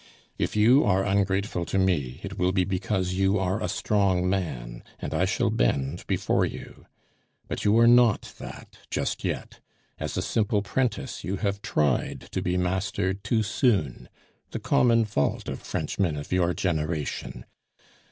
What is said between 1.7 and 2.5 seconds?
me, it